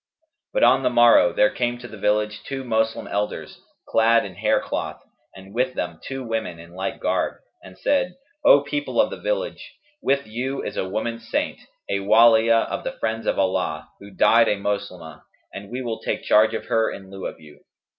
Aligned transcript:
But, 0.51 0.63
on 0.63 0.81
the 0.81 0.89
morrow, 0.89 1.31
there 1.31 1.51
came 1.51 1.77
to 1.77 1.87
the 1.87 1.95
village 1.95 2.41
two 2.41 2.63
Moslem 2.63 3.05
elders, 3.05 3.61
clad 3.87 4.25
in 4.25 4.33
hair 4.33 4.59
cloth, 4.59 4.99
and 5.35 5.53
with 5.53 5.75
them 5.75 5.99
two 6.03 6.23
women 6.27 6.57
in 6.57 6.73
like 6.73 6.99
garb, 6.99 7.35
and 7.63 7.77
said, 7.77 8.15
'O 8.43 8.61
people 8.61 8.99
of 8.99 9.11
the 9.11 9.21
village, 9.21 9.75
with 10.01 10.25
you 10.25 10.63
is 10.63 10.75
a 10.75 10.89
woman 10.89 11.19
Saint, 11.19 11.59
a 11.87 11.99
Waliyah 11.99 12.65
of 12.65 12.83
the 12.83 12.93
friends 12.93 13.27
of 13.27 13.37
Allah, 13.37 13.89
who 13.99 14.09
died 14.09 14.47
a 14.47 14.55
Moslemah; 14.55 15.21
and 15.53 15.69
we 15.69 15.83
will 15.83 15.99
take 15.99 16.23
charge 16.23 16.55
of 16.55 16.65
her 16.65 16.89
in 16.91 17.11
lieu 17.11 17.27
of 17.27 17.39
you.' 17.39 17.59